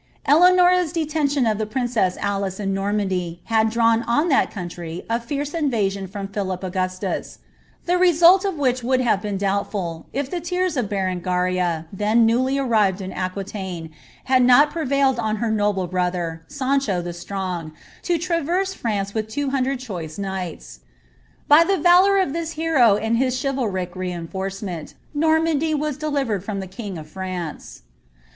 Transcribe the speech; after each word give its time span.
Eleanora's 0.27 0.91
detention 0.91 1.45
of 1.45 1.59
the 1.59 1.65
princess 1.67 2.17
Alice 2.21 2.59
in 2.59 2.73
Normandy, 2.73 3.39
had 3.45 3.69
drawn 3.69 4.01
on 4.01 4.29
that 4.29 4.49
country 4.49 5.03
a 5.07 5.19
fierce 5.19 5.53
invasion 5.53 6.07
from 6.07 6.27
Philip 6.27 6.63
Augustus, 6.63 7.37
the 7.85 7.99
result 7.99 8.43
of 8.43 8.57
which 8.57 8.81
would 8.81 8.99
have 9.01 9.21
been 9.21 9.37
doubtftil, 9.37 10.05
if 10.11 10.27
the 10.31 10.41
tears 10.41 10.75
of 10.75 10.89
Berengaria, 10.89 11.85
then 11.93 12.25
newly 12.25 12.55
urived 12.55 12.99
in 12.99 13.13
Aquitaine, 13.13 13.91
had 14.23 14.41
not 14.41 14.71
prevailed 14.71 15.19
on 15.19 15.35
her 15.35 15.51
noble 15.51 15.85
brother, 15.85 16.41
Sancho 16.47 16.99
the 17.03 17.13
Strong, 17.13 17.71
to 18.01 18.17
traverse 18.17 18.73
France 18.73 19.13
with 19.13 19.27
two 19.29 19.51
hundred 19.51 19.77
choice 19.77 20.17
knights. 20.17 20.79
By 21.47 21.63
the 21.63 21.73
nJour 21.77 22.23
of 22.23 22.33
this 22.33 22.53
hero 22.53 22.95
and 22.95 23.17
his 23.17 23.35
chlvalric 23.35 23.93
reinforcement, 23.95 24.95
Normandy 25.13 25.75
was 25.75 25.95
deli 25.95 26.23
vered 26.23 26.41
from 26.41 26.59
the 26.59 26.65
king 26.65 26.97
of 26.97 27.07
France. 27.07 27.83